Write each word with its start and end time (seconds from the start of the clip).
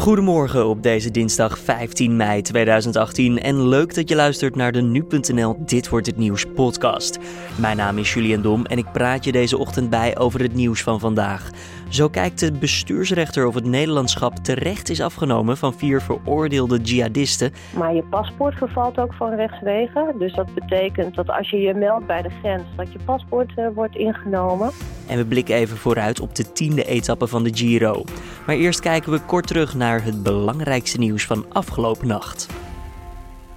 Goedemorgen 0.00 0.66
op 0.66 0.82
deze 0.82 1.10
dinsdag 1.10 1.58
15 1.58 2.16
mei 2.16 2.42
2018 2.42 3.40
en 3.40 3.68
leuk 3.68 3.94
dat 3.94 4.08
je 4.08 4.14
luistert 4.14 4.56
naar 4.56 4.72
de 4.72 4.80
nu.nl 4.80 5.56
Dit 5.58 5.88
wordt 5.88 6.06
het 6.06 6.16
nieuws 6.16 6.44
podcast. 6.54 7.18
Mijn 7.58 7.76
naam 7.76 7.98
is 7.98 8.14
Julian 8.14 8.42
Dom 8.42 8.66
en 8.66 8.78
ik 8.78 8.92
praat 8.92 9.24
je 9.24 9.32
deze 9.32 9.58
ochtend 9.58 9.90
bij 9.90 10.18
over 10.18 10.40
het 10.40 10.54
nieuws 10.54 10.82
van 10.82 11.00
vandaag. 11.00 11.50
Zo 11.90 12.08
kijkt 12.08 12.40
de 12.40 12.52
bestuursrechter 12.52 13.46
of 13.46 13.54
het 13.54 13.64
Nederlandschap 13.64 14.36
terecht 14.36 14.88
is 14.88 15.00
afgenomen 15.00 15.56
van 15.56 15.74
vier 15.74 16.00
veroordeelde 16.00 16.78
jihadisten. 16.78 17.52
Maar 17.76 17.94
je 17.94 18.02
paspoort 18.02 18.54
vervalt 18.54 18.98
ook 18.98 19.14
van 19.14 19.34
rechtswege. 19.34 20.14
Dus 20.18 20.34
dat 20.34 20.54
betekent 20.54 21.14
dat 21.14 21.30
als 21.30 21.50
je 21.50 21.56
je 21.56 21.74
meldt 21.74 22.06
bij 22.06 22.22
de 22.22 22.30
grens, 22.40 22.62
dat 22.76 22.92
je 22.92 22.98
paspoort 23.04 23.52
uh, 23.56 23.66
wordt 23.74 23.96
ingenomen. 23.96 24.70
En 25.06 25.16
we 25.16 25.24
blikken 25.24 25.54
even 25.54 25.76
vooruit 25.76 26.20
op 26.20 26.34
de 26.34 26.52
tiende 26.52 26.84
etappe 26.84 27.26
van 27.26 27.42
de 27.42 27.50
Giro. 27.54 28.04
Maar 28.46 28.56
eerst 28.56 28.80
kijken 28.80 29.12
we 29.12 29.20
kort 29.20 29.46
terug 29.46 29.74
naar 29.74 30.04
het 30.04 30.22
belangrijkste 30.22 30.98
nieuws 30.98 31.26
van 31.26 31.46
afgelopen 31.52 32.06
nacht. 32.06 32.48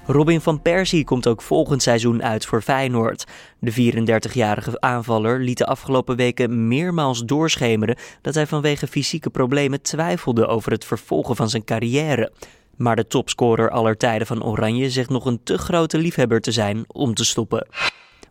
Robin 0.06 0.42
van 0.42 0.62
Persie 0.62 1.04
komt 1.04 1.28
ook 1.28 1.42
volgend 1.42 1.82
seizoen 1.82 2.24
uit 2.24 2.46
voor 2.46 2.62
Feyenoord. 2.62 3.26
De 3.60 3.72
34-jarige 3.72 4.80
aanvaller 4.80 5.40
liet 5.40 5.58
de 5.58 5.66
afgelopen 5.66 6.16
weken 6.16 6.68
meermaals 6.68 7.24
doorschemeren 7.26 7.98
dat 8.22 8.34
hij 8.34 8.48
vanwege 8.48 8.88
fysieke 8.88 9.30
problemen 9.30 9.82
twijfelde 9.82 10.48
over 10.48 10.72
het 10.72 10.86
vervolgen 10.86 11.36
van 11.36 11.50
zijn 11.50 11.64
carrière. 11.64 12.32
Maar 12.76 12.96
de 12.96 13.08
topscorer 13.08 13.70
aller 13.70 13.98
tijden 13.98 14.28
van 14.28 14.44
Oranje 14.44 14.90
zegt 14.90 15.10
nog 15.10 15.26
een 15.26 15.44
te 15.44 15.58
grote 15.58 15.98
liefhebber 15.98 16.42
te 16.42 16.52
zijn 16.52 16.84
om 16.88 17.14
te 17.14 17.26
stoppen. 17.26 17.68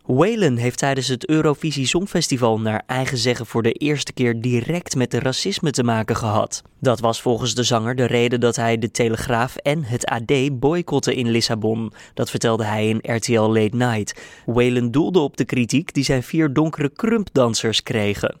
Whalen 0.05 0.57
heeft 0.57 0.77
tijdens 0.77 1.07
het 1.07 1.29
Eurovisie 1.29 1.87
Songfestival 1.87 2.59
naar 2.59 2.83
eigen 2.87 3.17
zeggen 3.17 3.45
voor 3.45 3.63
de 3.63 3.71
eerste 3.71 4.13
keer 4.13 4.41
direct 4.41 4.95
met 4.95 5.13
racisme 5.13 5.71
te 5.71 5.83
maken 5.83 6.15
gehad. 6.15 6.61
Dat 6.79 6.99
was 6.99 7.21
volgens 7.21 7.55
de 7.55 7.63
zanger 7.63 7.95
de 7.95 8.05
reden 8.05 8.39
dat 8.39 8.55
hij 8.55 8.77
de 8.77 8.91
Telegraaf 8.91 9.55
en 9.55 9.83
het 9.83 10.05
AD 10.05 10.59
boycotten 10.59 11.15
in 11.15 11.29
Lissabon. 11.29 11.93
Dat 12.13 12.29
vertelde 12.29 12.63
hij 12.63 12.89
in 12.89 13.15
RTL 13.15 13.41
Late 13.41 13.75
Night. 13.75 14.21
Whalen 14.45 14.91
doelde 14.91 15.19
op 15.19 15.37
de 15.37 15.45
kritiek 15.45 15.93
die 15.93 16.03
zijn 16.03 16.23
vier 16.23 16.53
donkere 16.53 16.89
krumpdansers 16.89 17.83
kregen. 17.83 18.37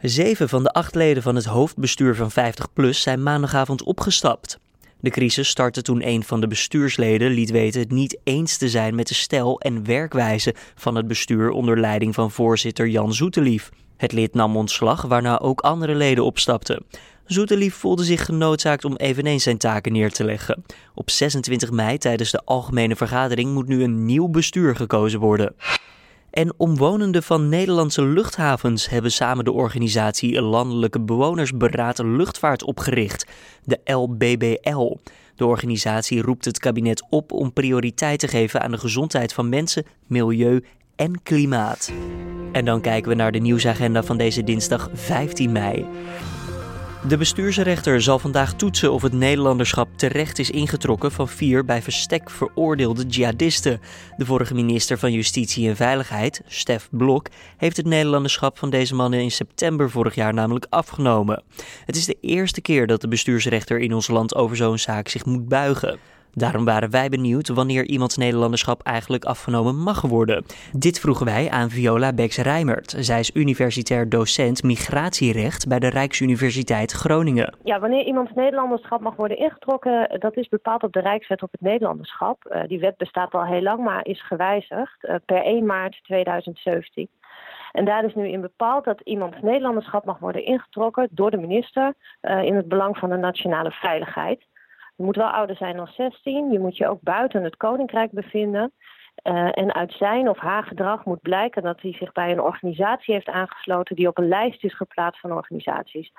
Zeven 0.00 0.48
van 0.48 0.62
de 0.62 0.70
acht 0.70 0.94
leden 0.94 1.22
van 1.22 1.34
het 1.34 1.44
hoofdbestuur 1.44 2.14
van 2.14 2.30
50PLUS 2.30 2.98
zijn 2.98 3.22
maandagavond 3.22 3.82
opgestapt. 3.82 4.58
De 5.00 5.10
crisis 5.10 5.48
startte 5.48 5.82
toen 5.82 6.06
een 6.06 6.22
van 6.22 6.40
de 6.40 6.46
bestuursleden 6.46 7.30
liet 7.30 7.50
weten 7.50 7.80
het 7.80 7.90
niet 7.90 8.18
eens 8.24 8.56
te 8.56 8.68
zijn 8.68 8.94
met 8.94 9.08
de 9.08 9.14
stijl 9.14 9.60
en 9.60 9.84
werkwijze 9.84 10.54
van 10.74 10.94
het 10.94 11.06
bestuur 11.06 11.50
onder 11.50 11.80
leiding 11.80 12.14
van 12.14 12.30
voorzitter 12.30 12.88
Jan 12.88 13.14
Zoetelief. 13.14 13.70
Het 13.96 14.12
lid 14.12 14.34
nam 14.34 14.56
ontslag, 14.56 15.02
waarna 15.02 15.38
ook 15.38 15.60
andere 15.60 15.94
leden 15.94 16.24
opstapten. 16.24 16.84
Zoetelief 17.24 17.74
voelde 17.74 18.04
zich 18.04 18.24
genoodzaakt 18.24 18.84
om 18.84 18.96
eveneens 18.96 19.42
zijn 19.42 19.58
taken 19.58 19.92
neer 19.92 20.12
te 20.12 20.24
leggen. 20.24 20.64
Op 20.94 21.10
26 21.10 21.70
mei 21.70 21.98
tijdens 21.98 22.30
de 22.30 22.42
algemene 22.44 22.96
vergadering 22.96 23.52
moet 23.52 23.68
nu 23.68 23.82
een 23.82 24.04
nieuw 24.04 24.28
bestuur 24.28 24.76
gekozen 24.76 25.20
worden. 25.20 25.54
En 26.30 26.52
omwonenden 26.56 27.22
van 27.22 27.48
Nederlandse 27.48 28.02
luchthavens 28.02 28.88
hebben 28.88 29.12
samen 29.12 29.44
de 29.44 29.52
organisatie 29.52 30.42
Landelijke 30.42 31.00
Bewonersberaad 31.00 31.98
Luchtvaart 31.98 32.64
opgericht, 32.64 33.26
de 33.64 33.80
LBBL. 33.84 34.96
De 35.36 35.46
organisatie 35.46 36.22
roept 36.22 36.44
het 36.44 36.58
kabinet 36.58 37.06
op 37.10 37.32
om 37.32 37.52
prioriteit 37.52 38.18
te 38.18 38.28
geven 38.28 38.62
aan 38.62 38.70
de 38.70 38.78
gezondheid 38.78 39.32
van 39.32 39.48
mensen, 39.48 39.86
milieu 40.06 40.64
en 40.96 41.22
klimaat. 41.22 41.92
En 42.52 42.64
dan 42.64 42.80
kijken 42.80 43.10
we 43.10 43.16
naar 43.16 43.32
de 43.32 43.38
nieuwsagenda 43.38 44.02
van 44.02 44.16
deze 44.16 44.44
dinsdag 44.44 44.90
15 44.92 45.52
mei. 45.52 45.86
De 47.08 47.16
bestuursrechter 47.16 48.02
zal 48.02 48.18
vandaag 48.18 48.54
toetsen 48.54 48.92
of 48.92 49.02
het 49.02 49.12
Nederlanderschap 49.12 49.88
terecht 49.96 50.38
is 50.38 50.50
ingetrokken 50.50 51.12
van 51.12 51.28
vier 51.28 51.64
bij 51.64 51.82
verstek 51.82 52.30
veroordeelde 52.30 53.06
jihadisten. 53.06 53.80
De 54.16 54.24
vorige 54.24 54.54
minister 54.54 54.98
van 54.98 55.12
Justitie 55.12 55.68
en 55.68 55.76
Veiligheid, 55.76 56.42
Stef 56.46 56.88
Blok, 56.90 57.26
heeft 57.56 57.76
het 57.76 57.86
Nederlanderschap 57.86 58.58
van 58.58 58.70
deze 58.70 58.94
mannen 58.94 59.20
in 59.20 59.30
september 59.30 59.90
vorig 59.90 60.14
jaar 60.14 60.34
namelijk 60.34 60.66
afgenomen. 60.68 61.42
Het 61.84 61.96
is 61.96 62.06
de 62.06 62.16
eerste 62.20 62.60
keer 62.60 62.86
dat 62.86 63.00
de 63.00 63.08
bestuursrechter 63.08 63.78
in 63.78 63.94
ons 63.94 64.08
land 64.08 64.34
over 64.34 64.56
zo'n 64.56 64.78
zaak 64.78 65.08
zich 65.08 65.24
moet 65.24 65.48
buigen. 65.48 65.98
Daarom 66.38 66.64
waren 66.64 66.90
wij 66.90 67.08
benieuwd 67.08 67.48
wanneer 67.48 67.84
iemands 67.84 68.16
Nederlanderschap 68.16 68.82
eigenlijk 68.82 69.24
afgenomen 69.24 69.76
mag 69.76 70.00
worden. 70.00 70.44
Dit 70.72 71.00
vroegen 71.00 71.26
wij 71.26 71.50
aan 71.50 71.70
Viola 71.70 72.12
Beks-Rijmert. 72.12 72.94
Zij 72.98 73.18
is 73.18 73.34
universitair 73.34 74.08
docent 74.08 74.62
migratierecht 74.62 75.68
bij 75.68 75.78
de 75.78 75.88
Rijksuniversiteit 75.88 76.92
Groningen. 76.92 77.56
Ja, 77.64 77.80
wanneer 77.80 78.04
iemands 78.04 78.32
Nederlanderschap 78.34 79.00
mag 79.00 79.16
worden 79.16 79.38
ingetrokken, 79.38 80.20
dat 80.20 80.36
is 80.36 80.48
bepaald 80.48 80.82
op 80.82 80.92
de 80.92 81.00
Rijkswet 81.00 81.42
op 81.42 81.52
het 81.52 81.60
Nederlanderschap. 81.60 82.50
Uh, 82.50 82.62
die 82.66 82.80
wet 82.80 82.96
bestaat 82.96 83.32
al 83.32 83.44
heel 83.44 83.62
lang, 83.62 83.84
maar 83.84 84.06
is 84.06 84.26
gewijzigd 84.26 85.04
uh, 85.04 85.14
per 85.26 85.42
1 85.42 85.66
maart 85.66 86.00
2017. 86.02 87.08
En 87.72 87.84
daar 87.84 88.04
is 88.04 88.14
nu 88.14 88.28
in 88.28 88.40
bepaald 88.40 88.84
dat 88.84 89.00
iemands 89.00 89.36
Nederlanderschap 89.42 90.04
mag 90.04 90.18
worden 90.18 90.44
ingetrokken 90.44 91.08
door 91.10 91.30
de 91.30 91.36
minister 91.36 91.94
uh, 92.22 92.42
in 92.42 92.54
het 92.54 92.68
belang 92.68 92.98
van 92.98 93.10
de 93.10 93.16
nationale 93.16 93.70
veiligheid. 93.70 94.46
Je 94.98 95.04
moet 95.04 95.16
wel 95.16 95.30
ouder 95.30 95.56
zijn 95.56 95.76
dan 95.76 95.86
16. 95.86 96.52
Je 96.52 96.58
moet 96.58 96.76
je 96.76 96.88
ook 96.88 97.00
buiten 97.02 97.44
het 97.44 97.56
koninkrijk 97.56 98.10
bevinden. 98.10 98.72
Uh, 99.22 99.58
en 99.58 99.74
uit 99.74 99.92
zijn 99.92 100.28
of 100.28 100.38
haar 100.38 100.62
gedrag 100.62 101.04
moet 101.04 101.20
blijken 101.22 101.62
dat 101.62 101.80
hij 101.80 101.92
zich 101.92 102.12
bij 102.12 102.30
een 102.30 102.40
organisatie 102.40 103.14
heeft 103.14 103.28
aangesloten 103.28 103.96
die 103.96 104.08
op 104.08 104.18
een 104.18 104.28
lijst 104.28 104.64
is 104.64 104.76
geplaatst 104.76 105.20
van 105.20 105.32
organisaties. 105.32 106.12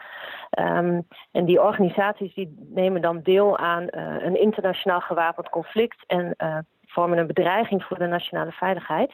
Um, 0.60 1.08
en 1.32 1.46
die 1.46 1.62
organisaties 1.62 2.34
die 2.34 2.68
nemen 2.74 3.02
dan 3.02 3.22
deel 3.22 3.58
aan 3.58 3.82
uh, 3.84 4.16
een 4.20 4.40
internationaal 4.40 5.02
gewapend 5.02 5.50
conflict 5.50 6.04
en 6.08 6.34
uh, 6.38 6.58
vormen 6.86 7.18
een 7.18 7.28
bedreiging 7.28 7.84
voor 7.84 7.98
de 7.98 8.08
nationale 8.08 8.52
veiligheid. 8.52 9.12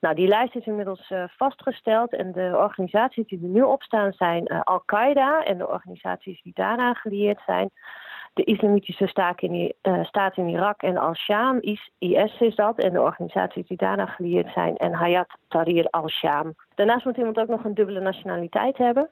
Nou, 0.00 0.14
die 0.14 0.28
lijst 0.28 0.54
is 0.54 0.66
inmiddels 0.66 1.12
vastgesteld 1.36 2.12
en 2.12 2.32
de 2.32 2.52
organisaties 2.56 3.26
die 3.26 3.42
er 3.42 3.48
nu 3.48 3.62
op 3.62 3.82
staan 3.82 4.12
zijn 4.12 4.46
Al-Qaeda 4.46 5.44
en 5.44 5.58
de 5.58 5.68
organisaties 5.68 6.42
die 6.42 6.52
daaraan 6.54 6.94
gelieerd 6.94 7.40
zijn 7.46 7.70
de 8.34 8.44
islamitische 8.44 9.06
staat 9.06 9.40
in, 9.40 9.72
uh, 9.82 10.04
staat 10.04 10.36
in 10.36 10.48
Irak 10.48 10.82
en 10.82 10.96
Al-Sham. 10.96 11.58
IS, 11.60 11.90
IS 11.98 12.54
dat 12.54 12.78
en 12.78 12.92
de 12.92 13.00
organisaties 13.00 13.66
die 13.66 13.76
daarna 13.76 14.06
gelieerd 14.06 14.52
zijn. 14.52 14.76
En 14.76 14.92
Hayat 14.92 15.36
Tahrir 15.48 15.86
al-Sham. 15.90 16.54
Daarnaast 16.74 17.04
moet 17.04 17.16
iemand 17.16 17.38
ook 17.38 17.48
nog 17.48 17.64
een 17.64 17.74
dubbele 17.74 18.00
nationaliteit 18.00 18.76
hebben. 18.76 19.10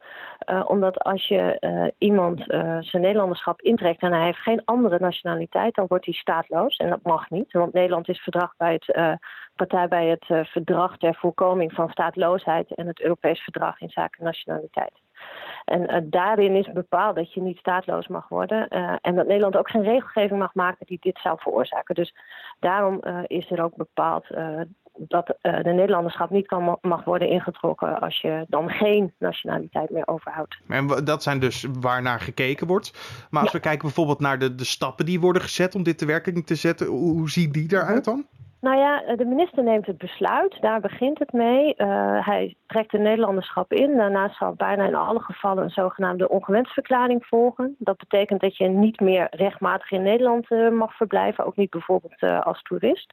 Uh, 0.50 0.64
omdat 0.66 0.98
als 0.98 1.28
je 1.28 1.56
uh, 1.60 1.86
iemand 1.98 2.44
zijn 2.80 3.02
Nederlanderschap 3.02 3.60
intrekt 3.60 4.02
en 4.02 4.12
hij 4.12 4.24
heeft 4.24 4.38
geen 4.38 4.64
andere 4.64 4.98
nationaliteit, 4.98 5.74
dan 5.74 5.86
wordt 5.88 6.04
hij 6.04 6.14
staatloos. 6.14 6.76
En 6.76 6.90
dat 6.90 7.02
mag 7.02 7.30
niet, 7.30 7.52
want 7.52 7.72
Nederland 7.72 8.08
is 8.08 8.20
verdrag 8.20 8.54
bij 8.56 8.72
het, 8.72 9.18
partij 9.56 9.88
bij 9.88 10.06
het 10.06 10.48
verdrag 10.48 10.98
ter 10.98 11.14
voorkoming 11.14 11.72
van 11.72 11.90
staatloosheid 11.90 12.74
en 12.74 12.86
het 12.86 13.00
Europees 13.00 13.40
verdrag 13.40 13.80
in 13.80 13.90
zaken 13.90 14.24
nationaliteit. 14.24 15.00
En 15.64 15.94
uh, 15.94 15.96
daarin 16.04 16.56
is 16.56 16.72
bepaald 16.72 17.16
dat 17.16 17.32
je 17.32 17.40
niet 17.40 17.58
staatloos 17.58 18.08
mag 18.08 18.28
worden. 18.28 18.66
Uh, 18.70 18.94
en 19.00 19.14
dat 19.14 19.26
Nederland 19.26 19.56
ook 19.56 19.70
geen 19.70 19.82
regelgeving 19.82 20.38
mag 20.38 20.54
maken 20.54 20.86
die 20.86 20.98
dit 21.00 21.18
zou 21.22 21.38
veroorzaken. 21.40 21.94
Dus 21.94 22.14
daarom 22.60 23.00
uh, 23.02 23.18
is 23.26 23.50
er 23.50 23.62
ook 23.62 23.76
bepaald 23.76 24.26
dat 24.94 25.26
de 25.40 25.72
Nederlanderschap 25.72 26.30
niet 26.30 26.46
kan, 26.46 26.78
mag 26.80 27.04
worden 27.04 27.28
ingetrokken 27.28 28.00
als 28.00 28.20
je 28.20 28.44
dan 28.48 28.70
geen 28.70 29.12
nationaliteit 29.18 29.90
meer 29.90 30.06
overhoudt. 30.06 30.58
En 30.68 30.86
dat 31.04 31.22
zijn 31.22 31.40
dus 31.40 31.66
waar 31.80 32.02
naar 32.02 32.20
gekeken 32.20 32.66
wordt. 32.66 32.92
Maar 33.30 33.42
als 33.42 33.52
ja. 33.52 33.56
we 33.56 33.64
kijken 33.64 33.82
bijvoorbeeld 33.82 34.20
naar 34.20 34.38
de, 34.38 34.54
de 34.54 34.64
stappen 34.64 35.06
die 35.06 35.20
worden 35.20 35.42
gezet 35.42 35.74
om 35.74 35.82
dit 35.82 35.98
te 35.98 36.06
werking 36.06 36.46
te 36.46 36.54
zetten, 36.54 36.86
hoe, 36.86 37.12
hoe 37.12 37.30
zien 37.30 37.52
die 37.52 37.72
eruit 37.72 38.04
dan? 38.04 38.26
Nou 38.62 38.76
ja, 38.76 39.16
de 39.16 39.24
minister 39.24 39.62
neemt 39.62 39.86
het 39.86 39.98
besluit. 39.98 40.60
Daar 40.60 40.80
begint 40.80 41.18
het 41.18 41.32
mee. 41.32 41.74
Uh, 41.76 42.26
hij 42.26 42.56
trekt 42.66 42.90
de 42.90 42.98
Nederlanderschap 42.98 43.72
in. 43.72 43.96
Daarnaast 43.96 44.36
zal 44.36 44.54
bijna 44.54 44.86
in 44.86 44.94
alle 44.94 45.20
gevallen 45.20 45.64
een 45.64 45.70
zogenaamde 45.70 46.28
ongewenstverklaring 46.28 47.26
volgen. 47.26 47.76
Dat 47.78 47.96
betekent 47.96 48.40
dat 48.40 48.56
je 48.56 48.68
niet 48.68 49.00
meer 49.00 49.26
rechtmatig 49.30 49.90
in 49.90 50.02
Nederland 50.02 50.50
uh, 50.50 50.70
mag 50.70 50.96
verblijven. 50.96 51.44
Ook 51.44 51.56
niet 51.56 51.70
bijvoorbeeld 51.70 52.22
als 52.22 52.62
toerist. 52.62 53.12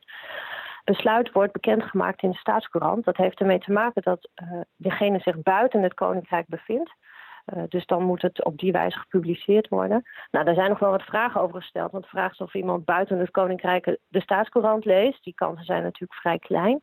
Besluit 0.84 1.32
wordt 1.32 1.54
bekendgemaakt 1.54 2.22
in 2.22 2.32
de 2.32 2.38
staatscourant. 2.38 3.06
Dat 3.06 3.18
heeft 3.18 3.40
ermee 3.40 3.60
te 3.60 3.72
maken 3.72 4.02
dat 4.02 4.30
degene 4.76 5.20
zich 5.20 5.42
buiten 5.42 5.82
het 5.82 5.94
koninkrijk 5.94 6.48
bevindt. 6.48 6.92
Uh, 7.56 7.64
dus 7.70 7.86
dan 7.86 8.04
moet 8.04 8.22
het 8.22 8.44
op 8.44 8.58
die 8.58 8.72
wijze 8.72 9.00
gepubliceerd 9.00 9.68
worden. 9.68 10.04
Nou, 10.32 10.46
daar 10.46 10.54
zijn 10.54 10.70
nog 10.70 10.80
wel 10.80 10.92
wat 10.92 11.04
vragen 11.04 11.42
over 11.42 11.62
gesteld. 11.62 11.92
Want 11.92 12.04
de 12.04 12.10
vraag 12.10 12.32
is 12.32 12.38
of 12.38 12.54
iemand 12.54 12.86
buiten 12.86 13.20
het 13.20 13.32
Koninkrijk 13.32 13.98
de 14.08 14.22
staatscourant 14.22 14.86
leest. 14.86 15.24
Die 15.24 15.34
kansen 15.34 15.66
zijn 15.66 15.84
natuurlijk 15.84 16.20
vrij 16.20 16.40
klein. 16.40 16.82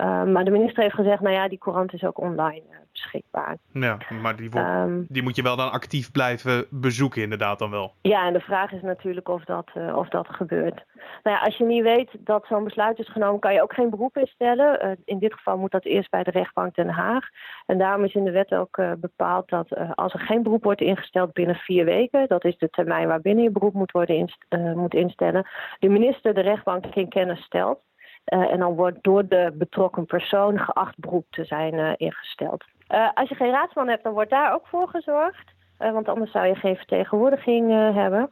Uh, 0.00 0.24
maar 0.24 0.44
de 0.44 0.50
minister 0.50 0.82
heeft 0.82 0.94
gezegd, 0.94 1.20
nou 1.20 1.34
ja, 1.34 1.48
die 1.48 1.58
courant 1.58 1.92
is 1.92 2.04
ook 2.04 2.18
online 2.18 2.62
uh, 2.70 2.76
beschikbaar. 3.00 3.56
Ja, 3.72 3.98
maar 4.22 4.36
die, 4.36 4.50
ehm, 4.50 5.02
die 5.08 5.22
moet 5.22 5.36
je 5.36 5.42
wel 5.42 5.56
dan 5.56 5.72
actief 5.72 6.10
blijven 6.10 6.66
bezoeken 6.70 7.22
inderdaad 7.22 7.58
dan 7.58 7.70
wel. 7.70 7.94
Ja, 8.02 8.26
en 8.26 8.32
de 8.32 8.40
vraag 8.40 8.72
is 8.72 8.82
natuurlijk 8.82 9.28
of 9.28 9.44
dat, 9.44 9.70
uh, 9.74 9.96
of 9.96 10.08
dat 10.08 10.26
gebeurt. 10.28 10.84
Nou 11.22 11.36
ja, 11.36 11.42
als 11.42 11.56
je 11.56 11.64
niet 11.64 11.82
weet 11.82 12.10
dat 12.18 12.46
zo'n 12.46 12.64
besluit 12.64 12.98
is 12.98 13.08
genomen, 13.08 13.40
kan 13.40 13.52
je 13.52 13.62
ook 13.62 13.72
geen 13.72 13.90
beroep 13.90 14.16
instellen. 14.16 14.86
Uh, 14.86 14.92
in 15.04 15.18
dit 15.18 15.34
geval 15.34 15.58
moet 15.58 15.70
dat 15.70 15.84
eerst 15.84 16.10
bij 16.10 16.22
de 16.22 16.30
rechtbank 16.30 16.74
Den 16.74 16.88
Haag. 16.88 17.28
En 17.66 17.78
daarom 17.78 18.04
is 18.04 18.14
in 18.14 18.24
de 18.24 18.30
wet 18.30 18.52
ook 18.52 18.76
uh, 18.76 18.92
bepaald 18.98 19.48
dat 19.48 19.94
als 19.94 20.12
er 20.12 20.20
geen 20.20 20.42
beroep 20.42 20.64
wordt 20.64 20.80
ingesteld 20.80 21.32
binnen 21.32 21.56
vier 21.56 21.84
weken, 21.84 22.28
dat 22.28 22.44
is 22.44 22.58
de 22.58 22.70
termijn 22.70 23.08
waarbinnen 23.08 23.44
je 23.44 23.50
beroep 23.50 23.74
moet 23.74 23.92
worden 23.92 24.16
inst 24.16 24.38
moet 24.74 24.94
instellen, 24.94 25.48
de 25.78 25.88
minister 25.88 26.34
de 26.34 26.40
rechtbank 26.40 26.86
in 26.86 27.08
kennis 27.08 27.42
stelt. 27.42 27.80
Uh, 28.26 28.52
en 28.52 28.58
dan 28.58 28.74
wordt 28.74 28.98
door 29.02 29.28
de 29.28 29.52
betrokken 29.54 30.06
persoon 30.06 30.58
geacht 30.58 30.98
beroep 30.98 31.26
te 31.30 31.44
zijn 31.44 31.74
uh, 31.74 31.92
ingesteld. 31.96 32.64
Uh, 32.90 33.08
als 33.14 33.28
je 33.28 33.34
geen 33.34 33.50
raadsman 33.50 33.88
hebt, 33.88 34.02
dan 34.02 34.12
wordt 34.12 34.30
daar 34.30 34.54
ook 34.54 34.66
voor 34.66 34.88
gezorgd. 34.88 35.52
want 35.78 36.08
anders 36.08 36.30
zou 36.30 36.46
je 36.46 36.54
geen 36.54 36.76
vertegenwoordiging 36.76 37.70
hebben. 37.94 38.28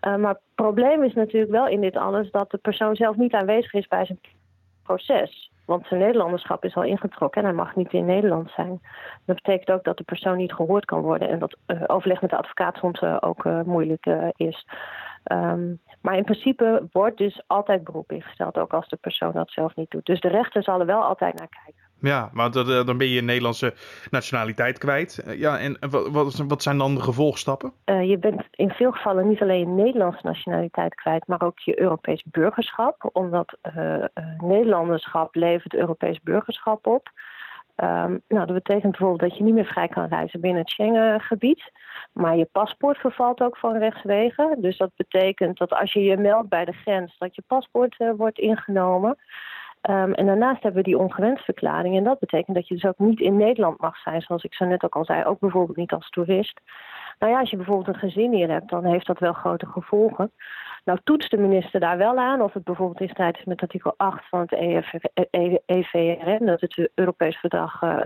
maar 0.00 0.28
het 0.28 0.40
probleem 0.54 1.02
is 1.02 1.14
natuurlijk 1.14 1.52
wel 1.52 1.66
in 1.68 1.80
dit 1.80 1.96
alles 1.96 2.30
dat 2.30 2.50
de 2.50 2.58
persoon 2.58 2.96
zelf 2.96 3.16
niet 3.16 3.32
aanwezig 3.32 3.72
is 3.72 3.86
bij 3.86 4.04
zijn 4.04 4.20
proces. 4.82 5.52
Want 5.66 5.86
zijn 5.86 6.00
Nederlanderschap 6.00 6.64
is 6.64 6.74
al 6.74 6.82
ingetrokken 6.82 7.42
en 7.42 7.48
hij 7.48 7.56
mag 7.56 7.76
niet 7.76 7.92
in 7.92 8.04
Nederland 8.04 8.50
zijn. 8.50 8.80
Dat 9.24 9.36
betekent 9.36 9.70
ook 9.70 9.84
dat 9.84 9.96
de 9.96 10.04
persoon 10.04 10.36
niet 10.36 10.52
gehoord 10.52 10.84
kan 10.84 11.00
worden 11.00 11.28
en 11.28 11.38
dat 11.38 11.56
overleg 11.86 12.20
met 12.20 12.30
de 12.30 12.36
advocaat 12.36 12.76
soms 12.76 13.02
ook 13.02 13.44
moeilijk 13.64 14.06
is. 14.36 14.66
Um, 15.32 15.80
maar 16.00 16.16
in 16.16 16.24
principe 16.24 16.88
wordt 16.92 17.18
dus 17.18 17.42
altijd 17.46 17.84
beroep 17.84 18.12
ingesteld, 18.12 18.58
ook 18.58 18.72
als 18.72 18.88
de 18.88 18.96
persoon 18.96 19.32
dat 19.32 19.50
zelf 19.50 19.76
niet 19.76 19.90
doet. 19.90 20.06
Dus 20.06 20.20
de 20.20 20.28
rechter 20.28 20.62
zal 20.62 20.80
er 20.80 20.86
wel 20.86 21.02
altijd 21.02 21.38
naar 21.38 21.48
kijken. 21.64 21.87
Ja, 22.00 22.30
maar 22.32 22.50
eh, 22.50 22.86
dan 22.86 22.98
ben 22.98 23.06
je 23.06 23.14
je 23.14 23.22
Nederlandse 23.22 23.74
nationaliteit 24.10 24.78
kwijt. 24.78 25.18
Eh, 25.18 25.38
ja, 25.38 25.58
en 25.58 25.76
wat, 25.90 26.36
wat 26.36 26.62
zijn 26.62 26.78
dan 26.78 26.94
de 26.94 27.00
gevolgstappen? 27.00 27.72
Uh, 27.84 28.08
je 28.08 28.18
bent 28.18 28.42
in 28.50 28.70
veel 28.70 28.92
gevallen 28.92 29.28
niet 29.28 29.40
alleen 29.40 29.58
je 29.58 29.66
Nederlandse 29.66 30.26
nationaliteit 30.26 30.94
kwijt, 30.94 31.26
maar 31.26 31.42
ook 31.42 31.58
je 31.58 31.80
Europees 31.80 32.24
burgerschap. 32.24 33.10
Omdat 33.12 33.56
uh, 33.76 34.04
Nederlanderschap 34.38 35.34
levert 35.34 35.74
Europees 35.74 36.20
burgerschap 36.20 36.86
op. 36.86 37.10
Um, 37.76 38.22
nou, 38.28 38.46
dat 38.46 38.54
betekent 38.54 38.90
bijvoorbeeld 38.90 39.30
dat 39.30 39.38
je 39.38 39.44
niet 39.44 39.54
meer 39.54 39.64
vrij 39.64 39.88
kan 39.88 40.06
reizen 40.06 40.40
binnen 40.40 40.60
het 40.60 40.70
Schengengebied. 40.70 41.72
Maar 42.12 42.36
je 42.36 42.48
paspoort 42.52 42.98
vervalt 42.98 43.40
ook 43.40 43.56
van 43.56 43.78
rechtswege. 43.78 44.56
Dus 44.58 44.76
dat 44.76 44.90
betekent 44.96 45.58
dat 45.58 45.72
als 45.72 45.92
je 45.92 46.00
je 46.00 46.16
meldt 46.16 46.48
bij 46.48 46.64
de 46.64 46.72
grens, 46.72 47.18
dat 47.18 47.34
je 47.34 47.42
paspoort 47.46 47.96
wordt 48.16 48.38
ingenomen. 48.38 49.16
Um, 49.82 50.12
en 50.12 50.26
daarnaast 50.26 50.62
hebben 50.62 50.82
we 50.82 50.88
die 50.88 50.98
ongewenstverklaring. 50.98 51.96
En 51.96 52.04
dat 52.04 52.18
betekent 52.18 52.56
dat 52.56 52.68
je 52.68 52.74
dus 52.74 52.84
ook 52.84 52.98
niet 52.98 53.20
in 53.20 53.36
Nederland 53.36 53.80
mag 53.80 53.96
zijn, 53.96 54.20
zoals 54.20 54.44
ik 54.44 54.54
zo 54.54 54.64
net 54.64 54.84
ook 54.84 54.96
al 54.96 55.04
zei. 55.04 55.24
Ook 55.24 55.40
bijvoorbeeld 55.40 55.76
niet 55.76 55.92
als 55.92 56.10
toerist. 56.10 56.60
Nou 57.18 57.32
ja, 57.32 57.38
als 57.38 57.50
je 57.50 57.56
bijvoorbeeld 57.56 57.88
een 57.88 58.08
gezin 58.10 58.32
hier 58.32 58.50
hebt, 58.50 58.70
dan 58.70 58.84
heeft 58.84 59.06
dat 59.06 59.18
wel 59.18 59.32
grote 59.32 59.66
gevolgen. 59.66 60.32
Nou 60.88 61.00
toetst 61.04 61.30
de 61.30 61.36
minister 61.36 61.80
daar 61.80 61.98
wel 61.98 62.16
aan 62.16 62.42
of 62.42 62.52
het 62.52 62.64
bijvoorbeeld 62.64 63.00
in 63.00 63.08
strijd 63.08 63.38
is 63.38 63.44
met 63.44 63.60
artikel 63.60 63.94
8 63.96 64.28
van 64.28 64.40
het 64.40 64.52
EVRN, 65.66 66.46
dat 66.46 66.62
is 66.62 66.76
het 66.76 66.90
Europees 66.94 67.36
Verdrag 67.36 67.82
uh, 67.82 67.98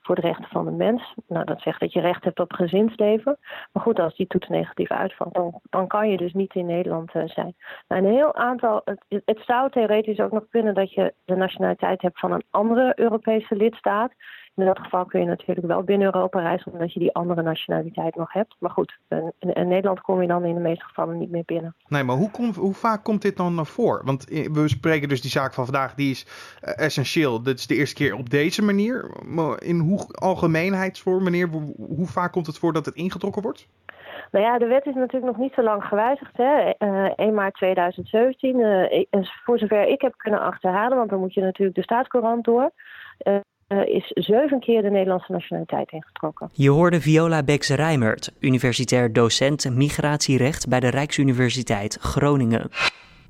voor 0.00 0.14
de 0.14 0.20
Rechten 0.20 0.48
van 0.48 0.64
de 0.64 0.70
Mens. 0.70 1.14
Nou, 1.28 1.44
dat 1.44 1.60
zegt 1.60 1.80
dat 1.80 1.92
je 1.92 2.00
recht 2.00 2.24
hebt 2.24 2.40
op 2.40 2.52
gezinsleven. 2.52 3.38
Maar 3.72 3.82
goed, 3.82 3.98
als 3.98 4.16
die 4.16 4.26
toets 4.26 4.48
negatief 4.48 4.90
uitvalt, 4.90 5.60
dan, 5.70 5.86
kan 5.86 6.10
je 6.10 6.16
dus 6.16 6.32
niet 6.32 6.54
in 6.54 6.66
Nederland 6.66 7.14
uh, 7.14 7.22
zijn. 7.26 7.54
Nou, 7.88 8.02
een 8.02 8.12
heel 8.12 8.34
aantal, 8.34 8.82
het, 8.84 9.22
het 9.24 9.40
zou 9.46 9.70
theoretisch 9.70 10.20
ook 10.20 10.32
nog 10.32 10.44
kunnen 10.50 10.74
dat 10.74 10.92
je 10.92 11.14
de 11.24 11.36
nationaliteit 11.36 12.02
hebt 12.02 12.18
van 12.18 12.32
een 12.32 12.44
andere 12.50 12.92
Europese 12.94 13.56
lidstaat. 13.56 14.12
In 14.56 14.64
dat 14.64 14.78
geval 14.78 15.04
kun 15.04 15.20
je 15.20 15.26
natuurlijk 15.26 15.66
wel 15.66 15.82
binnen 15.82 16.14
Europa 16.14 16.40
reizen, 16.40 16.72
omdat 16.72 16.92
je 16.92 17.00
die 17.00 17.14
andere 17.14 17.42
nationaliteit 17.42 18.14
nog 18.16 18.32
hebt. 18.32 18.56
Maar 18.58 18.70
goed, 18.70 18.98
in, 19.08 19.32
in 19.38 19.68
Nederland 19.68 20.00
kom 20.00 20.22
je 20.22 20.28
dan 20.28 20.44
in 20.44 20.54
de 20.54 20.60
meeste 20.60 20.84
gevallen 20.84 21.18
niet 21.18 21.30
meer 21.30 21.42
binnen. 21.46 21.74
Nee, 21.88 22.02
maar 22.02 22.16
hoe, 22.16 22.30
hoe 22.56 22.74
vaak 22.74 23.04
komt 23.04 23.22
dit 23.22 23.36
dan 23.36 23.54
naar 23.54 23.66
voor? 23.66 24.02
Want 24.04 24.24
we 24.52 24.68
spreken 24.68 25.08
dus 25.08 25.20
die 25.20 25.30
zaak 25.30 25.54
van 25.54 25.64
vandaag, 25.64 25.94
die 25.94 26.10
is 26.10 26.26
uh, 26.64 26.84
essentieel. 26.84 27.42
Dit 27.42 27.58
is 27.58 27.66
de 27.66 27.74
eerste 27.74 27.94
keer 27.94 28.14
op 28.14 28.30
deze 28.30 28.62
manier. 28.62 29.10
Maar 29.24 29.62
in 29.62 29.78
hoe 29.78 30.06
algemeenheidsvorm, 30.14 31.24
meneer, 31.24 31.48
hoe 31.76 32.06
vaak 32.06 32.32
komt 32.32 32.46
het 32.46 32.58
voor 32.58 32.72
dat 32.72 32.86
het 32.86 32.94
ingetrokken 32.94 33.42
wordt? 33.42 33.68
Nou 34.30 34.44
ja, 34.44 34.58
de 34.58 34.66
wet 34.66 34.86
is 34.86 34.94
natuurlijk 34.94 35.32
nog 35.32 35.36
niet 35.36 35.52
zo 35.54 35.62
lang 35.62 35.84
gewijzigd. 35.84 36.36
Hè? 36.36 36.64
Uh, 36.78 37.04
eh, 37.06 37.12
1 37.16 37.34
maart 37.34 37.54
2017. 37.54 38.58
Uh, 38.58 39.26
voor 39.44 39.58
zover 39.58 39.88
ik 39.88 40.00
heb 40.00 40.14
kunnen 40.16 40.40
achterhalen, 40.40 40.96
want 40.96 41.10
dan 41.10 41.18
moet 41.18 41.34
je 41.34 41.40
natuurlijk 41.40 41.76
de 41.76 41.82
staatscourant 41.82 42.44
door. 42.44 42.70
Uh, 43.24 43.36
uh, 43.68 43.86
is 43.86 44.10
zeven 44.14 44.60
keer 44.60 44.82
de 44.82 44.90
Nederlandse 44.90 45.32
nationaliteit 45.32 45.92
ingetrokken. 45.92 46.50
Je 46.52 46.70
hoorde 46.70 47.00
Viola 47.00 47.42
Beks-Rijmert, 47.42 48.32
universitair 48.40 49.12
docent 49.12 49.70
migratierecht 49.74 50.68
bij 50.68 50.80
de 50.80 50.88
Rijksuniversiteit 50.88 51.98
Groningen. 52.00 52.70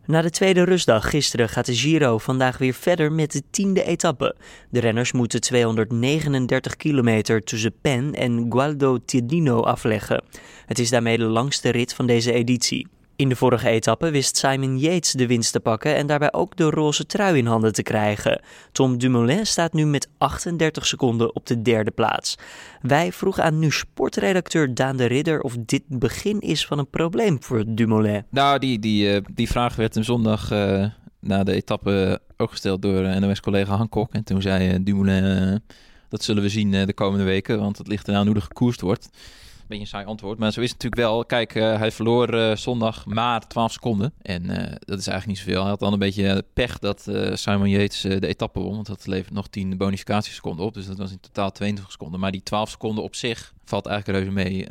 Na 0.07 0.23
de 0.23 0.31
tweede 0.31 0.63
rustdag 0.63 1.11
gisteren 1.11 1.49
gaat 1.49 1.67
de 1.67 1.75
Giro 1.75 2.19
vandaag 2.19 2.59
weer 2.59 2.73
verder 2.73 3.13
met 3.13 3.33
de 3.33 3.43
tiende 3.51 3.83
etappe. 3.83 4.37
De 4.71 4.81
renners 4.81 5.13
moeten 5.13 5.41
239 5.41 6.77
kilometer 6.77 7.43
tussen 7.43 7.75
Pen 7.81 8.15
en 8.15 8.47
Gualdo 8.49 8.99
Tiedino 9.05 9.61
afleggen. 9.61 10.25
Het 10.67 10.79
is 10.79 10.91
daarmee 10.91 11.19
de 11.19 11.25
langste 11.25 11.71
rit 11.71 11.95
van 11.95 12.07
deze 12.07 12.33
editie. 12.33 12.89
In 13.17 13.29
de 13.29 13.37
vorige 13.37 13.69
etappe 13.69 14.11
wist 14.11 14.37
Simon 14.37 14.79
Yates 14.79 15.13
de 15.13 15.27
winst 15.27 15.53
te 15.53 15.61
pakken 15.61 15.95
en 15.95 16.07
daarbij 16.07 16.33
ook 16.33 16.57
de 16.57 16.71
roze 16.71 17.07
trui 17.07 17.39
in 17.39 17.47
handen 17.47 17.73
te 17.73 17.83
krijgen. 17.83 18.41
Tom 18.73 18.99
Dumoulin 18.99 19.47
staat 19.47 19.73
nu 19.73 19.87
met 19.87 20.09
38 20.19 20.87
seconden 20.87 21.35
op 21.35 21.47
de 21.47 21.63
derde 21.63 21.91
plaats. 21.91 22.37
Wij 22.83 23.13
vroegen 23.13 23.45
aan 23.45 23.59
nu 23.59 23.71
sportredacteur 23.71 24.75
Daan 24.75 24.97
de 24.97 25.05
Ridder 25.05 25.41
of 25.41 25.57
dit 25.59 25.83
begin 25.89 26.41
is 26.41 26.67
van 26.67 26.79
een 26.79 26.91
probleem 26.91 27.43
voor 27.43 27.65
Dumoulin. 27.67 28.25
Nou, 28.31 28.59
die, 28.59 28.79
die, 28.79 29.15
uh, 29.15 29.21
die 29.35 29.49
vraag 29.49 29.77
werd 29.77 29.95
hem 29.95 30.05
zondag 30.05 30.53
uh, 30.53 30.87
na 31.21 31.45
de 31.45 31.53
etappe 31.53 32.21
ook 32.37 32.51
gesteld 32.51 32.83
door 32.83 33.03
uh, 33.03 33.17
NOS-collega 33.17 33.77
Hancock. 33.77 34.13
En 34.13 34.25
toen 34.25 34.43
zei 34.43 34.83
Dumoulin, 34.83 35.61
dat 36.09 36.23
zullen 36.23 36.43
we 36.43 36.49
zien 36.49 36.71
de 36.71 36.95
komende 36.95 37.25
weken, 37.25 37.59
want 37.59 37.79
het 37.79 37.89
ligt 37.89 38.09
eraan 38.09 38.27
hoe 38.27 38.37
er 38.37 38.43
gekoerst 38.43 38.81
wordt 38.81 39.09
beetje 39.69 39.85
een 39.85 39.91
saai 39.91 40.05
antwoord. 40.07 40.39
Maar 40.39 40.53
zo 40.53 40.61
is 40.61 40.71
het 40.71 40.83
natuurlijk 40.83 41.11
wel. 41.11 41.25
Kijk, 41.25 41.55
uh, 41.55 41.79
hij 41.79 41.93
verloor 41.93 42.35
uh, 42.35 42.57
zondag 42.57 43.07
maar 43.07 43.49
12 43.49 43.73
seconden. 43.73 44.13
En 44.23 44.45
uh, 44.45 44.57
dat 44.79 44.99
is 44.99 45.07
eigenlijk 45.07 45.27
niet 45.27 45.39
zoveel. 45.39 45.61
Hij 45.61 45.71
had 45.71 45.81
dan 45.81 45.93
een 45.93 45.99
beetje 45.99 46.45
pech 46.53 46.79
dat 46.79 47.11
Simon 47.33 47.69
Yates 47.69 48.01
de 48.01 48.27
etappe 48.27 48.61
won. 48.61 48.75
Want 48.75 48.87
dat 48.87 49.07
levert 49.07 49.35
nog 49.35 49.49
10 49.49 49.77
bonificatieseconden 49.77 50.67
op. 50.67 50.75
Dus 50.75 50.87
dat 50.87 50.99
was 50.99 51.11
in 51.11 51.21
totaal 51.21 51.53
22 51.53 51.93
seconden. 51.93 52.21
Maar 52.21 52.33
die 52.33 52.43
12 52.43 52.71
seconden 52.71 53.05
op 53.05 53.15
zich 53.15 53.55
valt 53.65 53.87
eigenlijk 53.87 54.19
reuze 54.19 54.35
mee. 54.35 54.67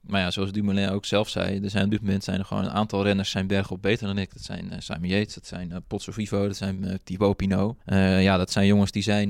maar 0.00 0.20
ja, 0.20 0.30
zoals 0.30 0.52
Dumoulin 0.52 0.90
ook 0.90 1.04
zelf 1.04 1.28
zei, 1.28 1.60
er 1.60 1.70
zijn 1.70 1.84
op 1.84 1.90
dit 1.90 2.00
moment 2.00 2.24
zijn 2.24 2.38
er 2.38 2.44
gewoon 2.44 2.64
een 2.64 2.70
aantal 2.70 3.02
renners 3.02 3.30
zijn 3.30 3.46
bergop 3.46 3.82
beter 3.82 4.06
dan 4.06 4.18
ik. 4.18 4.32
Dat 4.32 4.42
zijn 4.42 4.72
Simon 4.78 5.08
Yates, 5.08 5.34
dat 5.34 5.46
zijn 5.46 5.70
uh, 5.70 5.76
Potso 5.86 6.12
Vivo, 6.12 6.46
dat 6.46 6.56
zijn 6.56 7.00
Thibaut 7.04 7.36
Pinot. 7.36 7.76
ja, 8.20 8.36
dat 8.36 8.50
zijn 8.50 8.66
jongens 8.66 8.90
die 8.90 9.02
zijn, 9.02 9.28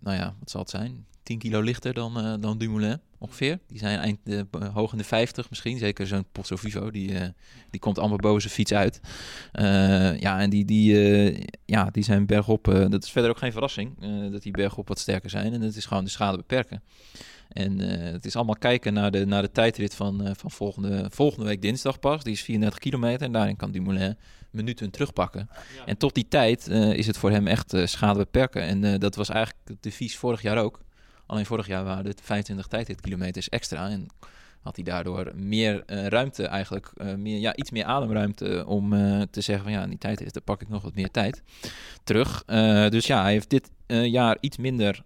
nou 0.00 0.16
ja, 0.16 0.34
wat 0.38 0.50
zal 0.50 0.60
het 0.60 0.70
zijn? 0.70 1.06
10 1.22 1.38
kilo 1.38 1.60
lichter 1.60 1.94
dan, 1.94 2.40
dan 2.40 2.58
Dumoulin 2.58 3.00
ongeveer. 3.22 3.58
Die 3.66 3.78
zijn 3.78 3.98
eind 3.98 4.18
uh, 4.24 4.40
hoog 4.72 4.92
in 4.92 4.98
de 4.98 5.04
50 5.04 5.50
misschien. 5.50 5.78
Zeker 5.78 6.06
zo'n 6.06 6.24
Pozzo 6.32 6.56
Vivo, 6.56 6.90
die, 6.90 7.10
uh, 7.12 7.20
die 7.70 7.80
komt 7.80 7.98
allemaal 7.98 8.16
boven 8.16 8.40
zijn 8.40 8.54
fiets 8.54 8.72
uit. 8.72 9.00
Uh, 9.52 10.20
ja, 10.20 10.40
en 10.40 10.50
die, 10.50 10.64
die, 10.64 11.48
ja, 11.64 11.88
die 11.90 12.02
zijn 12.02 12.26
bergop. 12.26 12.64
dat 12.64 13.04
is 13.04 13.10
verder 13.10 13.30
ook 13.30 13.38
geen 13.38 13.52
verrassing 13.52 13.96
dat 14.30 14.42
die 14.42 14.52
bergop 14.52 14.88
wat 14.88 14.98
sterker 14.98 15.30
zijn. 15.30 15.52
En 15.52 15.60
het 15.60 15.76
is 15.76 15.86
gewoon 15.86 16.04
de 16.04 16.10
schade 16.10 16.36
beperken. 16.36 16.82
En 17.48 17.78
het 17.78 18.24
is 18.24 18.36
allemaal 18.36 18.56
kijken 18.56 18.92
naar 18.92 19.10
de, 19.10 19.26
naar 19.26 19.42
de 19.42 19.50
tijdrit 19.50 19.94
van, 19.94 20.34
van 20.36 20.50
volgende, 20.50 21.06
volgende 21.10 21.46
week 21.46 21.62
dinsdag 21.62 21.98
pas. 21.98 22.24
Die 22.24 22.32
is 22.32 22.42
34 22.42 22.78
kilometer 22.78 23.26
en 23.26 23.32
daarin 23.32 23.56
kan 23.56 23.70
Dumoulin 23.70 24.16
minuten 24.50 24.90
terugpakken. 24.90 25.48
En 25.86 25.96
tot 25.96 26.14
die 26.14 26.28
tijd 26.28 26.68
is 26.68 27.06
het 27.06 27.16
voor 27.16 27.30
hem 27.30 27.46
echt 27.46 27.74
schade 27.84 28.18
beperken. 28.18 28.62
En 28.62 29.00
dat 29.00 29.14
was 29.14 29.28
eigenlijk 29.28 29.82
de 29.82 29.90
vies 29.90 30.16
vorig 30.16 30.42
jaar 30.42 30.58
ook. 30.58 30.80
Alleen 31.32 31.46
vorig 31.46 31.66
jaar 31.66 31.84
waren 31.84 32.06
het 32.06 32.20
25 32.22 32.66
tijdritkilometers 32.66 33.48
extra. 33.48 33.88
En 33.88 34.06
had 34.60 34.76
hij 34.76 34.84
daardoor 34.84 35.32
meer 35.34 35.82
uh, 35.86 36.06
ruimte 36.06 36.46
eigenlijk, 36.46 36.92
uh, 36.96 37.14
meer, 37.14 37.38
ja, 37.38 37.56
iets 37.56 37.70
meer 37.70 37.84
ademruimte 37.84 38.64
om 38.66 38.92
uh, 38.92 39.22
te 39.30 39.40
zeggen 39.40 39.64
van 39.64 39.72
ja, 39.72 39.86
die 39.86 39.98
tijd 39.98 40.20
is, 40.20 40.32
dan 40.32 40.42
pak 40.42 40.60
ik 40.60 40.68
nog 40.68 40.82
wat 40.82 40.94
meer 40.94 41.10
tijd 41.10 41.42
terug. 42.04 42.44
dus 42.88 43.06
ja, 43.06 43.22
hij 43.22 43.32
heeft 43.32 43.50
dit 43.50 43.70
jaar 44.00 44.36
iets 44.40 44.56
minder 44.56 45.02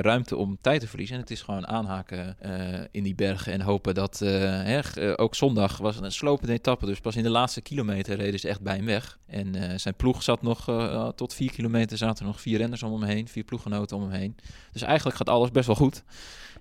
ruimte 0.00 0.36
om 0.36 0.58
tijd 0.60 0.80
te 0.80 0.88
verliezen. 0.88 1.14
En 1.16 1.20
het 1.22 1.30
is 1.30 1.42
gewoon 1.42 1.66
aanhaken 1.66 2.36
in 2.90 3.02
die 3.02 3.14
bergen 3.14 3.52
en 3.52 3.60
hopen 3.60 3.94
dat, 3.94 4.18
hè, 4.18 4.80
ook 5.18 5.34
zondag 5.34 5.76
was 5.76 6.00
een 6.00 6.12
slopende 6.12 6.52
etappe, 6.52 6.86
dus 6.86 7.00
pas 7.00 7.16
in 7.16 7.22
de 7.22 7.30
laatste 7.30 7.60
kilometer 7.60 8.16
reden 8.16 8.40
ze 8.40 8.48
echt 8.48 8.60
bij 8.60 8.76
hem 8.76 8.84
weg. 8.84 9.18
En 9.26 9.80
zijn 9.80 9.94
ploeg 9.94 10.22
zat 10.22 10.42
nog, 10.42 10.64
tot 11.16 11.34
vier 11.34 11.50
kilometer 11.50 11.96
zaten 11.98 12.24
er 12.24 12.30
nog 12.30 12.40
vier 12.40 12.58
renners 12.58 12.82
om 12.82 12.92
hem 13.00 13.10
heen, 13.10 13.28
vier 13.28 13.44
ploeggenoten 13.44 13.96
om 13.96 14.02
hem 14.02 14.12
heen. 14.12 14.36
Dus 14.72 14.82
eigenlijk 14.82 15.16
gaat 15.16 15.28
alles 15.28 15.50
best 15.50 15.66
wel 15.66 15.76
goed. 15.76 16.02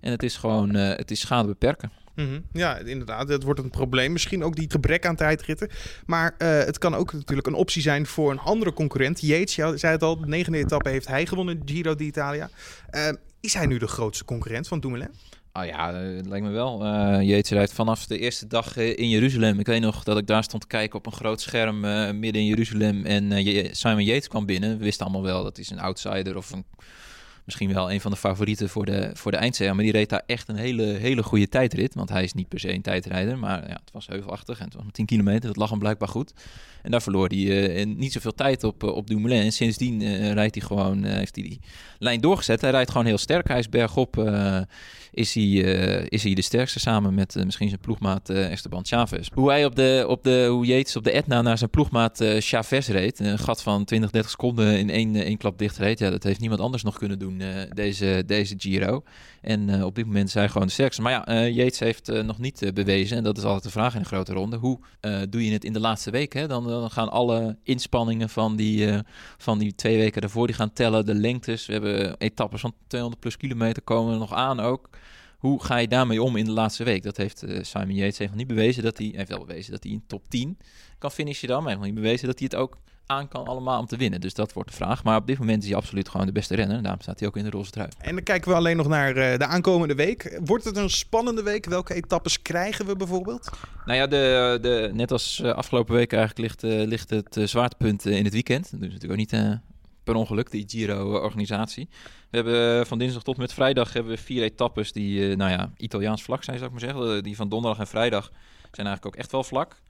En 0.01 0.11
het 0.11 0.23
is 0.23 0.37
gewoon, 0.37 0.73
het 0.73 1.11
is 1.11 1.19
schade 1.19 1.47
beperken. 1.47 1.91
Mhm. 2.19 2.39
Ja, 2.51 2.77
inderdaad. 2.77 3.29
Het 3.29 3.43
wordt 3.43 3.59
een 3.59 3.69
probleem. 3.69 4.11
Misschien 4.11 4.43
ook 4.43 4.55
die 4.55 4.71
gebrek 4.71 5.05
aan 5.05 5.15
tijdritten. 5.15 5.69
Maar 6.05 6.35
uh, 6.37 6.47
het 6.47 6.77
kan 6.77 6.95
ook 6.95 7.13
natuurlijk 7.13 7.47
een 7.47 7.53
optie 7.53 7.81
zijn 7.81 8.05
voor 8.05 8.31
een 8.31 8.39
andere 8.39 8.73
concurrent. 8.73 9.21
Yates, 9.21 9.55
jij 9.55 9.77
zei 9.77 9.93
het 9.93 10.03
al, 10.03 10.19
de 10.19 10.27
negende 10.27 10.57
etappe 10.57 10.89
heeft 10.89 11.07
hij 11.07 11.25
gewonnen, 11.25 11.61
Giro 11.65 11.95
d'Italia. 11.95 12.49
Uh, 12.91 13.07
Is 13.39 13.53
hij 13.53 13.65
nu 13.65 13.77
de 13.77 13.87
grootste 13.87 14.25
concurrent 14.25 14.67
van 14.67 14.79
Dumoulin? 14.79 15.09
Oh 15.53 15.65
ja, 15.65 15.93
het 15.93 16.25
lijkt 16.25 16.45
me 16.45 16.51
wel. 16.51 16.85
Uh, 16.85 17.21
Jeets 17.21 17.49
rijdt 17.49 17.73
vanaf 17.73 18.05
de 18.05 18.17
eerste 18.17 18.47
dag 18.47 18.77
in 18.77 19.09
Jeruzalem. 19.09 19.59
Ik 19.59 19.65
weet 19.65 19.81
nog 19.81 20.03
dat 20.03 20.17
ik 20.17 20.27
daar 20.27 20.43
stond 20.43 20.61
te 20.61 20.67
kijken 20.67 20.97
op 20.97 21.05
een 21.05 21.11
groot 21.11 21.41
scherm 21.41 21.79
midden 22.19 22.41
in 22.41 22.45
Jeruzalem. 22.45 23.05
En 23.05 23.31
Simon 23.75 24.03
Yates 24.03 24.27
kwam 24.27 24.45
binnen. 24.45 24.77
We 24.77 24.83
wisten 24.83 25.05
allemaal 25.05 25.23
wel 25.23 25.43
dat 25.43 25.57
hij 25.57 25.65
een 25.69 25.79
outsider 25.79 26.37
of 26.37 26.51
een 26.51 26.65
misschien 27.49 27.73
wel 27.73 27.91
een 27.91 28.01
van 28.01 28.11
de 28.11 28.17
favorieten 28.17 28.69
voor 28.69 28.85
de, 28.85 29.09
voor 29.13 29.31
de. 29.31 29.37
Maar 29.59 29.83
die 29.83 29.91
reed 29.91 30.09
daar 30.09 30.23
echt 30.25 30.47
een 30.47 30.55
hele, 30.55 30.83
hele 30.83 31.23
goede 31.23 31.49
tijdrit. 31.49 31.95
Want 31.95 32.09
hij 32.09 32.23
is 32.23 32.33
niet 32.33 32.47
per 32.47 32.59
se 32.59 32.73
een 32.73 32.81
tijdrijder. 32.81 33.37
Maar 33.37 33.67
ja, 33.67 33.73
het 33.73 33.91
was 33.91 34.07
heuvelachtig 34.07 34.59
en 34.59 34.65
het 34.65 34.73
was 34.73 34.83
10 34.91 35.05
kilometer. 35.05 35.47
Dat 35.47 35.55
lag 35.55 35.69
hem 35.69 35.79
blijkbaar 35.79 36.07
goed. 36.07 36.33
En 36.81 36.91
daar 36.91 37.01
verloor 37.01 37.27
hij 37.27 37.37
uh, 37.37 37.85
niet 37.95 38.11
zoveel 38.11 38.33
tijd 38.33 38.63
op, 38.63 38.83
uh, 38.83 38.95
op 38.95 39.07
Dumoulin. 39.07 39.41
En 39.41 39.51
sindsdien 39.51 40.01
uh, 40.01 40.31
rijdt 40.31 40.55
hij 40.55 40.67
gewoon, 40.67 41.03
heeft 41.03 41.35
hij 41.35 41.43
die 41.43 41.59
lijn 41.97 42.21
doorgezet. 42.21 42.61
Hij 42.61 42.71
rijdt 42.71 42.91
gewoon 42.91 43.05
heel 43.05 43.17
sterk. 43.17 43.47
Hij 43.47 43.59
is 43.59 43.69
bergop 43.69 44.17
is 45.11 45.33
hij, 45.33 45.43
is 46.03 46.23
hij 46.23 46.33
de 46.33 46.41
sterkste 46.41 46.79
samen 46.79 47.13
met 47.13 47.35
misschien 47.45 47.67
zijn 47.67 47.79
ploegmaat 47.79 48.29
Esteban 48.29 48.85
Chavez. 48.85 49.29
Hoe 49.33 49.49
hij 49.49 49.65
op 49.65 49.75
de, 49.75 50.05
op 50.07 50.23
de, 50.23 50.47
hoe 50.49 50.85
op 50.95 51.03
de 51.03 51.11
Etna 51.11 51.41
naar 51.41 51.57
zijn 51.57 51.69
ploegmaat 51.69 52.23
Chavez 52.39 52.87
reed, 52.87 53.19
een 53.19 53.39
gat 53.39 53.61
van 53.61 53.85
20, 53.85 54.09
30 54.11 54.31
seconden 54.31 54.77
in 54.77 54.89
één, 54.89 55.15
één 55.15 55.37
klap 55.37 55.57
dicht 55.57 55.77
reed, 55.77 55.99
ja, 55.99 56.09
dat 56.09 56.23
heeft 56.23 56.39
niemand 56.39 56.61
anders 56.61 56.83
nog 56.83 56.97
kunnen 56.97 57.19
doen, 57.19 57.38
deze, 57.73 58.23
deze 58.25 58.55
Giro. 58.57 59.03
En 59.41 59.83
op 59.83 59.95
dit 59.95 60.05
moment 60.05 60.33
hij 60.33 60.49
gewoon 60.49 60.67
de 60.67 60.73
sterkste. 60.73 61.01
Maar 61.01 61.11
ja, 61.11 61.47
Yates 61.47 61.79
heeft 61.79 62.07
nog 62.23 62.37
niet 62.37 62.71
bewezen, 62.73 63.17
en 63.17 63.23
dat 63.23 63.37
is 63.37 63.43
altijd 63.43 63.63
de 63.63 63.69
vraag 63.69 63.93
in 63.93 63.99
een 63.99 64.05
grote 64.05 64.33
ronde, 64.33 64.57
hoe 64.57 64.79
doe 65.29 65.45
je 65.45 65.51
het 65.51 65.63
in 65.63 65.73
de 65.73 65.79
laatste 65.79 66.11
week? 66.11 66.33
Hè? 66.33 66.47
Dan, 66.47 66.67
dan 66.67 66.91
gaan 66.91 67.09
alle 67.11 67.57
inspanningen 67.63 68.29
van 68.29 68.55
die, 68.55 68.89
van 69.37 69.59
die 69.59 69.75
twee 69.75 69.97
weken 69.97 70.21
daarvoor, 70.21 70.47
die 70.47 70.55
gaan 70.55 70.73
tellen, 70.73 71.05
de 71.05 71.15
lengtes. 71.15 71.65
We 71.65 71.73
hebben 71.73 72.17
etappes 72.17 72.61
van 72.61 72.73
200 72.87 73.21
plus 73.21 73.37
kilometer 73.37 73.81
komen 73.81 74.13
er 74.13 74.19
nog 74.19 74.33
aan 74.33 74.59
ook. 74.59 74.89
Hoe 75.37 75.63
ga 75.63 75.77
je 75.77 75.87
daarmee 75.87 76.23
om 76.23 76.35
in 76.35 76.45
de 76.45 76.51
laatste 76.51 76.83
week? 76.83 77.03
Dat 77.03 77.17
heeft 77.17 77.43
Simon 77.61 77.95
Yates 77.95 78.17
heeft 78.17 78.29
nog 78.29 78.39
niet 78.39 78.47
bewezen 78.47 78.83
dat 78.83 78.97
hij, 78.97 79.11
heeft 79.15 79.29
wel 79.29 79.45
bewezen 79.45 79.71
dat 79.71 79.83
hij 79.83 79.91
in 79.91 80.03
top 80.07 80.29
10 80.29 80.57
kan 80.97 81.11
finishen 81.11 81.47
dan, 81.47 81.63
maar 81.63 81.71
hij 81.71 81.73
heeft 81.73 81.85
nog 81.85 81.95
niet 81.95 82.03
bewezen 82.03 82.27
dat 82.27 82.39
hij 82.39 82.47
het 82.51 82.59
ook 82.59 82.77
aan 83.09 83.27
kan 83.27 83.45
allemaal 83.45 83.79
om 83.79 83.85
te 83.85 83.97
winnen. 83.97 84.21
Dus 84.21 84.33
dat 84.33 84.53
wordt 84.53 84.69
de 84.69 84.75
vraag. 84.75 85.03
Maar 85.03 85.17
op 85.17 85.27
dit 85.27 85.39
moment 85.39 85.63
is 85.63 85.69
hij 85.69 85.77
absoluut 85.77 86.09
gewoon 86.09 86.25
de 86.25 86.31
beste 86.31 86.55
renner. 86.55 86.77
En 86.77 86.83
daarom 86.83 87.01
staat 87.01 87.19
hij 87.19 87.27
ook 87.27 87.37
in 87.37 87.43
de 87.43 87.49
roze 87.49 87.71
trui. 87.71 87.89
En 87.97 88.15
dan 88.15 88.23
kijken 88.23 88.49
we 88.51 88.57
alleen 88.57 88.77
nog 88.77 88.87
naar 88.87 89.17
uh, 89.17 89.37
de 89.37 89.45
aankomende 89.45 89.95
week. 89.95 90.39
Wordt 90.45 90.63
het 90.63 90.77
een 90.77 90.89
spannende 90.89 91.43
week? 91.43 91.65
Welke 91.65 91.93
etappes 91.93 92.41
krijgen 92.41 92.85
we 92.85 92.95
bijvoorbeeld? 92.95 93.49
Nou 93.85 93.97
ja, 93.97 94.07
de, 94.07 94.57
de, 94.61 94.89
net 94.93 95.11
als 95.11 95.39
uh, 95.43 95.51
afgelopen 95.51 95.95
week 95.95 96.13
eigenlijk 96.13 96.41
ligt, 96.61 96.63
uh, 96.63 96.87
ligt 96.87 97.09
het 97.09 97.49
zwaartepunt 97.49 98.05
in 98.05 98.23
het 98.23 98.33
weekend. 98.33 98.69
Dus 98.71 98.79
natuurlijk 98.79 99.11
ook 99.11 99.17
niet 99.17 99.59
per 100.03 100.15
ongeluk, 100.15 100.51
die 100.51 100.65
Giro-organisatie. 100.67 101.89
We 102.29 102.37
hebben 102.37 102.87
van 102.87 102.97
dinsdag 102.97 103.23
tot 103.23 103.37
met 103.37 103.53
vrijdag 103.53 103.93
hebben 103.93 104.11
we 104.11 104.21
vier 104.21 104.43
etappes 104.43 104.91
die, 104.91 105.29
uh, 105.29 105.35
nou 105.35 105.51
ja, 105.51 105.71
Italiaans 105.77 106.23
vlak 106.23 106.43
zijn, 106.43 106.57
zou 106.57 106.71
ik 106.71 106.81
maar 106.81 106.89
zeggen. 106.89 107.23
Die 107.23 107.35
van 107.35 107.49
donderdag 107.49 107.79
en 107.79 107.87
vrijdag 107.87 108.31
zijn 108.71 108.87
eigenlijk 108.87 109.05
ook 109.05 109.15
echt 109.15 109.31
wel 109.31 109.43
vlak. 109.43 109.81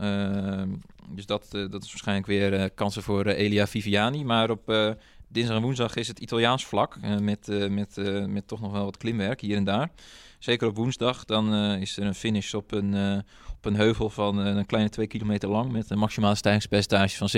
Uh, 0.00 0.62
dus 1.08 1.26
dat, 1.26 1.48
uh, 1.52 1.70
dat 1.70 1.82
is 1.82 1.88
waarschijnlijk 1.88 2.26
weer 2.26 2.52
uh, 2.52 2.64
kansen 2.74 3.02
voor 3.02 3.26
Elia 3.26 3.66
Viviani. 3.66 4.24
Maar 4.24 4.50
op 4.50 4.96
dinsdag 5.28 5.56
en 5.56 5.62
woensdag 5.62 5.96
is 5.96 6.08
het 6.08 6.18
Italiaans 6.18 6.66
vlak. 6.66 6.98
met, 7.20 7.70
met, 7.70 7.96
met 8.26 8.48
toch 8.48 8.60
nog 8.60 8.72
wel 8.72 8.84
wat 8.84 8.96
klimwerk 8.96 9.40
hier 9.40 9.56
en 9.56 9.64
daar. 9.64 9.90
Zeker 10.38 10.68
op 10.68 10.76
woensdag, 10.76 11.24
dan 11.24 11.54
is 11.54 11.96
er 11.96 12.06
een 12.06 12.14
finish 12.14 12.54
op 12.54 12.72
een, 12.72 13.24
een 13.66 13.76
heuvel 13.76 14.10
van 14.10 14.40
eh, 14.40 14.46
een 14.46 14.66
kleine 14.66 14.90
2 14.90 15.06
kilometer 15.06 15.48
lang 15.48 15.72
met 15.72 15.90
een 15.90 15.98
maximale 15.98 16.34
stijgingspercentage 16.34 17.16
van 17.16 17.28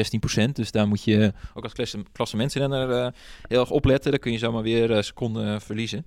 16%. 0.48 0.52
Dus 0.52 0.70
daar 0.70 0.88
moet 0.88 1.04
je 1.04 1.32
ook 1.54 1.62
als 1.62 1.72
klasse, 1.72 2.02
klassementsrenner 2.12 3.12
heel 3.48 3.60
erg 3.60 3.70
opletten. 3.70 4.10
Dan 4.10 4.20
kun 4.20 4.32
je 4.32 4.38
zomaar 4.38 4.62
weer 4.62 5.04
seconden 5.04 5.60
verliezen. 5.60 6.06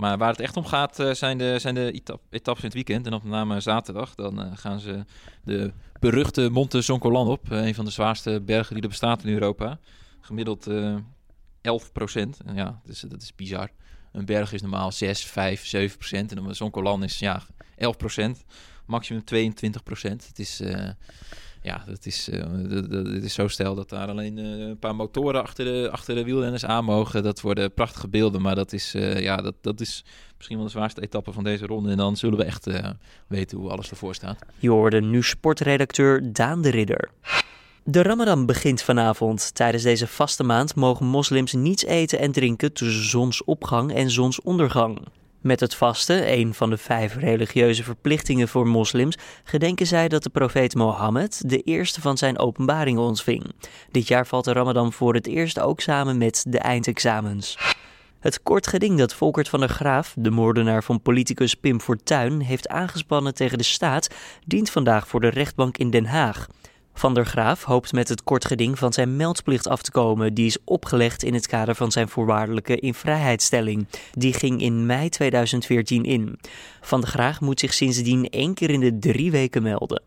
Maar 0.00 0.18
waar 0.18 0.30
het 0.30 0.40
echt 0.40 0.56
om 0.56 0.64
gaat 0.64 1.02
zijn 1.12 1.38
de, 1.38 1.58
zijn 1.58 1.74
de 1.74 1.92
etap, 1.92 2.20
etappes 2.30 2.62
in 2.62 2.68
het 2.68 2.74
weekend. 2.74 3.06
En 3.06 3.12
op 3.12 3.24
name 3.24 3.60
zaterdag. 3.60 4.14
Dan 4.14 4.56
gaan 4.56 4.80
ze 4.80 5.04
de 5.44 5.72
beruchte 5.98 6.48
Monte 6.50 6.80
Zoncolan 6.80 7.28
op. 7.28 7.50
een 7.50 7.74
van 7.74 7.84
de 7.84 7.90
zwaarste 7.90 8.40
bergen 8.40 8.74
die 8.74 8.82
er 8.82 8.88
bestaat 8.88 9.24
in 9.24 9.32
Europa. 9.32 9.78
Gemiddeld 10.20 10.66
11 11.60 11.92
procent. 11.92 12.38
Ja, 12.54 12.80
dus, 12.84 13.00
dat 13.00 13.22
is 13.22 13.34
bizar. 13.34 13.70
Een 14.12 14.24
berg 14.24 14.52
is 14.52 14.60
normaal 14.60 14.92
6, 14.92 15.24
5, 15.24 15.66
7 15.66 15.98
procent. 15.98 16.32
En 16.32 16.54
Zoncolan 16.54 17.02
is 17.02 17.18
ja, 17.18 17.42
11 17.76 17.96
procent 17.96 18.44
maximum 18.90 19.24
22 19.24 19.82
procent. 19.82 20.26
Het 20.26 20.38
is, 20.38 20.60
uh, 20.60 20.88
ja, 21.62 21.82
dat 21.86 22.06
is, 22.06 22.28
uh, 22.28 22.42
het 23.14 23.24
is 23.24 23.34
zo 23.34 23.48
stijl 23.48 23.74
dat 23.74 23.88
daar 23.88 24.08
alleen 24.08 24.38
uh, 24.38 24.68
een 24.68 24.78
paar 24.78 24.94
motoren 24.94 25.42
achter 25.42 25.64
de, 25.64 25.88
achter 25.92 26.14
de 26.14 26.24
wielrenners 26.24 26.64
aan 26.64 26.84
mogen. 26.84 27.22
Dat 27.22 27.40
worden 27.40 27.74
prachtige 27.74 28.08
beelden, 28.08 28.42
maar 28.42 28.54
dat 28.54 28.72
is, 28.72 28.92
ja, 29.16 29.36
dat, 29.36 29.54
dat 29.60 29.80
is 29.80 30.04
misschien 30.36 30.56
wel 30.56 30.66
de 30.66 30.72
zwaarste 30.72 31.02
etappe 31.02 31.32
van 31.32 31.44
deze 31.44 31.66
ronde. 31.66 31.90
En 31.90 31.96
dan 31.96 32.16
zullen 32.16 32.38
we 32.38 32.44
echt 32.44 32.66
weten 33.26 33.58
hoe 33.58 33.70
alles 33.70 33.90
ervoor 33.90 34.14
staat. 34.14 34.38
Je 34.58 34.70
hoorde 34.70 35.00
nu 35.00 35.22
sportredacteur 35.22 36.32
Daan 36.32 36.62
de 36.62 36.70
Ridder. 36.70 37.10
De 37.84 38.02
Ramadan 38.02 38.46
begint 38.46 38.82
vanavond. 38.82 39.54
Tijdens 39.54 39.82
deze 39.82 40.06
vaste 40.06 40.42
maand 40.42 40.74
mogen 40.74 41.06
moslims 41.06 41.52
niets 41.52 41.84
eten 41.84 42.18
en 42.18 42.32
drinken 42.32 42.72
tussen 42.72 43.08
zonsopgang 43.08 43.94
en 43.94 44.10
zonsondergang. 44.10 44.98
Met 45.40 45.60
het 45.60 45.74
vasten, 45.74 46.32
een 46.32 46.54
van 46.54 46.70
de 46.70 46.76
vijf 46.76 47.16
religieuze 47.16 47.84
verplichtingen 47.84 48.48
voor 48.48 48.66
moslims, 48.66 49.16
gedenken 49.44 49.86
zij 49.86 50.08
dat 50.08 50.22
de 50.22 50.30
profeet 50.30 50.74
Mohammed 50.74 51.42
de 51.46 51.60
eerste 51.60 52.00
van 52.00 52.18
zijn 52.18 52.38
openbaringen 52.38 53.02
ontving. 53.02 53.44
Dit 53.90 54.08
jaar 54.08 54.26
valt 54.26 54.44
de 54.44 54.52
Ramadan 54.52 54.92
voor 54.92 55.14
het 55.14 55.26
eerst 55.26 55.60
ook 55.60 55.80
samen 55.80 56.18
met 56.18 56.44
de 56.48 56.58
eindexamens. 56.58 57.58
Het 58.20 58.42
kort 58.42 58.66
geding 58.66 58.98
dat 58.98 59.14
Volkert 59.14 59.48
van 59.48 59.60
der 59.60 59.68
Graaf, 59.68 60.14
de 60.18 60.30
moordenaar 60.30 60.84
van 60.84 61.02
politicus 61.02 61.54
Pim 61.54 61.80
Fortuyn, 61.80 62.40
heeft 62.40 62.68
aangespannen 62.68 63.34
tegen 63.34 63.58
de 63.58 63.64
staat, 63.64 64.08
dient 64.46 64.70
vandaag 64.70 65.08
voor 65.08 65.20
de 65.20 65.28
rechtbank 65.28 65.78
in 65.78 65.90
Den 65.90 66.06
Haag. 66.06 66.46
Van 66.94 67.14
der 67.14 67.26
Graaf 67.26 67.64
hoopt 67.64 67.92
met 67.92 68.08
het 68.08 68.22
kort 68.22 68.44
geding 68.44 68.78
van 68.78 68.92
zijn 68.92 69.16
meldplicht 69.16 69.68
af 69.68 69.82
te 69.82 69.90
komen. 69.90 70.34
Die 70.34 70.46
is 70.46 70.58
opgelegd 70.64 71.22
in 71.22 71.34
het 71.34 71.46
kader 71.46 71.74
van 71.74 71.92
zijn 71.92 72.08
voorwaardelijke 72.08 72.80
invrijheidstelling. 72.80 73.86
Die 74.12 74.32
ging 74.32 74.60
in 74.60 74.86
mei 74.86 75.08
2014 75.08 76.04
in. 76.04 76.38
Van 76.80 77.00
der 77.00 77.10
Graaf 77.10 77.40
moet 77.40 77.60
zich 77.60 77.74
sindsdien 77.74 78.28
één 78.28 78.54
keer 78.54 78.70
in 78.70 78.80
de 78.80 78.98
drie 78.98 79.30
weken 79.30 79.62
melden. 79.62 80.02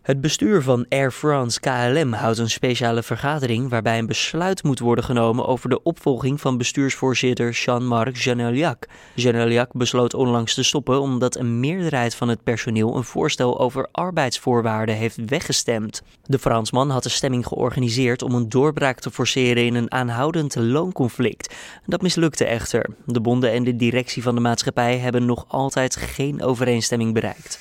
Het 0.00 0.20
bestuur 0.20 0.62
van 0.62 0.86
Air 0.88 1.12
France 1.12 1.60
KLM 1.60 2.12
houdt 2.12 2.38
een 2.38 2.50
speciale 2.50 3.02
vergadering 3.02 3.68
waarbij 3.68 3.98
een 3.98 4.06
besluit 4.06 4.62
moet 4.62 4.78
worden 4.78 5.04
genomen 5.04 5.46
over 5.46 5.68
de 5.68 5.82
opvolging 5.82 6.40
van 6.40 6.58
bestuursvoorzitter 6.58 7.50
Jean-Marc 7.50 8.16
Janeliac. 8.16 8.86
Janeliac 9.14 9.72
besloot 9.72 10.14
onlangs 10.14 10.54
te 10.54 10.62
stoppen 10.62 11.00
omdat 11.00 11.36
een 11.36 11.60
meerderheid 11.60 12.14
van 12.14 12.28
het 12.28 12.42
personeel 12.42 12.96
een 12.96 13.04
voorstel 13.04 13.60
over 13.60 13.88
arbeidsvoorwaarden 13.92 14.94
heeft 14.94 15.24
weggestemd. 15.24 16.02
De 16.22 16.38
Fransman 16.38 16.90
had 16.90 17.02
de 17.02 17.08
stemming 17.08 17.46
georganiseerd 17.46 18.22
om 18.22 18.34
een 18.34 18.48
doorbraak 18.48 19.00
te 19.00 19.10
forceren 19.10 19.66
in 19.66 19.74
een 19.74 19.92
aanhoudend 19.92 20.54
loonconflict. 20.54 21.54
Dat 21.86 22.02
mislukte 22.02 22.44
echter. 22.44 22.90
De 23.04 23.20
bonden 23.20 23.52
en 23.52 23.64
de 23.64 23.76
directie 23.76 24.22
van 24.22 24.34
de 24.34 24.40
maatschappij 24.40 24.98
hebben 24.98 25.24
nog 25.24 25.44
altijd 25.48 25.96
geen 25.96 26.42
overeenstemming 26.42 27.14
bereikt. 27.14 27.58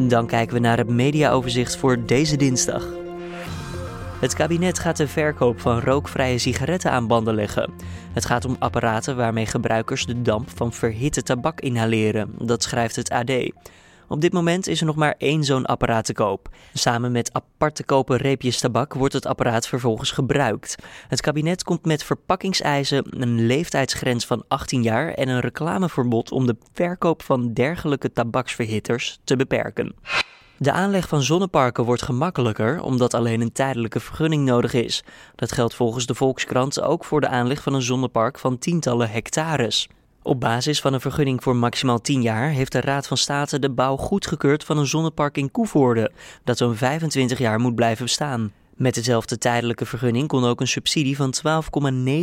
Dan 0.00 0.26
kijken 0.26 0.54
we 0.54 0.60
naar 0.60 0.78
het 0.78 0.88
mediaoverzicht 0.88 1.76
voor 1.76 2.06
deze 2.06 2.36
dinsdag. 2.36 2.84
Het 4.20 4.34
kabinet 4.34 4.78
gaat 4.78 4.96
de 4.96 5.08
verkoop 5.08 5.60
van 5.60 5.80
rookvrije 5.80 6.38
sigaretten 6.38 6.90
aan 6.90 7.06
banden 7.06 7.34
leggen. 7.34 7.72
Het 8.12 8.24
gaat 8.24 8.44
om 8.44 8.56
apparaten 8.58 9.16
waarmee 9.16 9.46
gebruikers 9.46 10.06
de 10.06 10.22
damp 10.22 10.48
van 10.54 10.72
verhitte 10.72 11.22
tabak 11.22 11.60
inhaleren, 11.60 12.34
dat 12.38 12.62
schrijft 12.62 12.96
het 12.96 13.10
AD. 13.10 13.32
Op 14.12 14.20
dit 14.20 14.32
moment 14.32 14.66
is 14.66 14.80
er 14.80 14.86
nog 14.86 14.96
maar 14.96 15.14
één 15.18 15.44
zo'n 15.44 15.66
apparaat 15.66 16.04
te 16.04 16.12
koop. 16.12 16.48
Samen 16.74 17.12
met 17.12 17.32
apart 17.32 17.74
te 17.74 17.84
kopen 17.84 18.16
reepjes 18.16 18.60
tabak 18.60 18.94
wordt 18.94 19.14
het 19.14 19.26
apparaat 19.26 19.66
vervolgens 19.66 20.10
gebruikt. 20.10 20.74
Het 21.08 21.20
kabinet 21.20 21.64
komt 21.64 21.84
met 21.84 22.04
verpakkingseisen, 22.04 23.22
een 23.22 23.46
leeftijdsgrens 23.46 24.26
van 24.26 24.44
18 24.48 24.82
jaar 24.82 25.12
en 25.12 25.28
een 25.28 25.40
reclameverbod 25.40 26.32
om 26.32 26.46
de 26.46 26.56
verkoop 26.72 27.22
van 27.22 27.52
dergelijke 27.52 28.12
tabaksverhitters 28.12 29.18
te 29.24 29.36
beperken. 29.36 29.94
De 30.56 30.72
aanleg 30.72 31.08
van 31.08 31.22
zonneparken 31.22 31.84
wordt 31.84 32.02
gemakkelijker 32.02 32.82
omdat 32.82 33.14
alleen 33.14 33.40
een 33.40 33.52
tijdelijke 33.52 34.00
vergunning 34.00 34.44
nodig 34.44 34.72
is. 34.72 35.02
Dat 35.34 35.52
geldt 35.52 35.74
volgens 35.74 36.06
de 36.06 36.14
Volkskrant 36.14 36.80
ook 36.80 37.04
voor 37.04 37.20
de 37.20 37.28
aanleg 37.28 37.62
van 37.62 37.74
een 37.74 37.82
zonnepark 37.82 38.38
van 38.38 38.58
tientallen 38.58 39.10
hectares. 39.10 39.88
Op 40.24 40.40
basis 40.40 40.80
van 40.80 40.92
een 40.92 41.00
vergunning 41.00 41.42
voor 41.42 41.56
maximaal 41.56 42.00
10 42.00 42.22
jaar 42.22 42.48
heeft 42.48 42.72
de 42.72 42.80
Raad 42.80 43.06
van 43.06 43.16
State 43.16 43.58
de 43.58 43.70
bouw 43.70 43.96
goedgekeurd 43.96 44.64
van 44.64 44.78
een 44.78 44.86
zonnepark 44.86 45.36
in 45.36 45.50
Koevoorde, 45.50 46.10
dat 46.44 46.58
zo'n 46.58 46.76
25 46.76 47.38
jaar 47.38 47.60
moet 47.60 47.74
blijven 47.74 48.04
bestaan. 48.04 48.52
Met 48.76 48.94
dezelfde 48.94 49.38
tijdelijke 49.38 49.86
vergunning 49.86 50.28
kon 50.28 50.44
ook 50.44 50.60
een 50.60 50.68
subsidie 50.68 51.16
van 51.16 51.34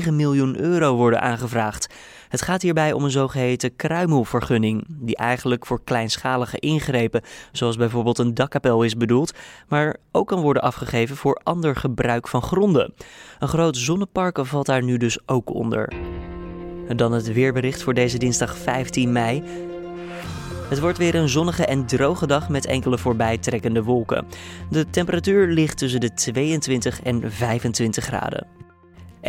12,9 0.08 0.14
miljoen 0.14 0.60
euro 0.60 0.96
worden 0.96 1.22
aangevraagd. 1.22 1.94
Het 2.30 2.42
gaat 2.42 2.62
hierbij 2.62 2.94
om 2.94 3.04
een 3.04 3.12
zogeheten 3.12 3.76
kruimelvergunning, 3.76 4.86
die 4.88 5.16
eigenlijk 5.16 5.66
voor 5.66 5.84
kleinschalige 5.84 6.60
ingrepen, 6.60 7.22
zoals 7.52 7.76
bijvoorbeeld 7.76 8.18
een 8.18 8.34
dakkapel 8.34 8.84
is 8.84 8.98
bedoeld, 8.98 9.34
maar 9.68 9.98
ook 10.12 10.28
kan 10.28 10.42
worden 10.42 10.64
afgegeven 10.64 11.16
voor 11.16 11.42
ander 11.44 11.76
gebruik 11.76 12.28
van 12.28 12.42
gronden. 12.42 12.94
Een 13.40 13.48
groot 13.48 13.78
zonnepark 13.78 14.46
valt 14.46 14.66
daar 14.66 14.84
nu 14.84 14.98
dus 14.98 15.20
ook 15.26 15.54
onder. 15.54 15.94
Dan 16.96 17.12
het 17.12 17.34
weerbericht 17.34 17.84
voor 17.84 17.94
deze 17.94 18.18
dinsdag 18.18 18.58
15 18.58 19.12
mei. 19.12 19.44
Het 20.70 20.80
wordt 20.80 20.98
weer 20.98 21.16
een 21.16 21.30
zonnige 21.30 21.66
en 21.66 21.86
droge 21.86 22.28
dag 22.28 22.50
met 22.50 22.66
enkele 22.66 22.98
voorbijtrekkende 22.98 23.84
wolken. 23.84 24.26
De 24.70 24.90
temperatuur 24.90 25.48
ligt 25.48 25.78
tussen 25.78 26.00
de 26.00 26.14
22 26.14 27.02
en 27.02 27.32
25 27.32 28.04
graden. 28.04 28.48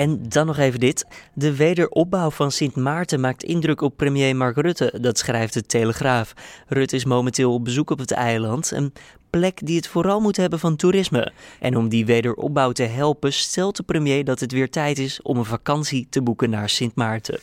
En 0.00 0.28
dan 0.28 0.46
nog 0.46 0.58
even 0.58 0.80
dit. 0.80 1.06
De 1.34 1.56
wederopbouw 1.56 2.30
van 2.30 2.52
Sint 2.52 2.76
Maarten 2.76 3.20
maakt 3.20 3.42
indruk 3.42 3.80
op 3.80 3.96
premier 3.96 4.36
Mark 4.36 4.56
Rutte, 4.56 4.98
dat 5.00 5.18
schrijft 5.18 5.54
de 5.54 5.62
Telegraaf. 5.62 6.32
Rutte 6.68 6.96
is 6.96 7.04
momenteel 7.04 7.52
op 7.52 7.64
bezoek 7.64 7.90
op 7.90 7.98
het 7.98 8.10
eiland, 8.10 8.70
een 8.70 8.92
plek 9.30 9.66
die 9.66 9.76
het 9.76 9.88
vooral 9.88 10.20
moet 10.20 10.36
hebben 10.36 10.58
van 10.58 10.76
toerisme. 10.76 11.32
En 11.60 11.76
om 11.76 11.88
die 11.88 12.06
wederopbouw 12.06 12.72
te 12.72 12.82
helpen 12.82 13.32
stelt 13.32 13.76
de 13.76 13.82
premier 13.82 14.24
dat 14.24 14.40
het 14.40 14.52
weer 14.52 14.70
tijd 14.70 14.98
is 14.98 15.22
om 15.22 15.36
een 15.36 15.44
vakantie 15.44 16.06
te 16.10 16.22
boeken 16.22 16.50
naar 16.50 16.68
Sint 16.68 16.94
Maarten. 16.94 17.38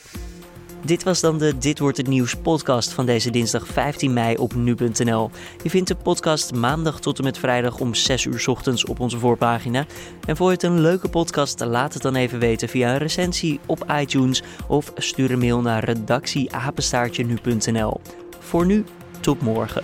Dit 0.84 1.02
was 1.02 1.20
dan 1.20 1.38
de 1.38 1.58
Dit 1.58 1.78
wordt 1.78 1.96
het 1.96 2.06
nieuws 2.06 2.34
podcast 2.34 2.92
van 2.92 3.06
deze 3.06 3.30
dinsdag 3.30 3.66
15 3.66 4.12
mei 4.12 4.36
op 4.36 4.54
nu.nl. 4.54 5.30
Je 5.62 5.70
vindt 5.70 5.88
de 5.88 5.94
podcast 5.94 6.54
maandag 6.54 7.00
tot 7.00 7.18
en 7.18 7.24
met 7.24 7.38
vrijdag 7.38 7.78
om 7.78 7.94
6 7.94 8.24
uur 8.24 8.44
ochtends 8.46 8.84
op 8.84 9.00
onze 9.00 9.18
voorpagina. 9.18 9.86
En 10.26 10.36
vond 10.36 10.50
je 10.50 10.54
het 10.54 10.62
een 10.74 10.80
leuke 10.80 11.08
podcast, 11.08 11.60
laat 11.64 11.94
het 11.94 12.02
dan 12.02 12.14
even 12.14 12.38
weten 12.38 12.68
via 12.68 12.90
een 12.92 12.98
recensie 12.98 13.60
op 13.66 13.92
iTunes 14.00 14.42
of 14.66 14.92
stuur 14.96 15.30
een 15.30 15.38
mail 15.38 15.60
naar 15.60 15.84
redactieapenstaartje 15.84 17.24
nu.nl. 17.24 18.00
Voor 18.38 18.66
nu, 18.66 18.84
tot 19.20 19.40
morgen. 19.40 19.82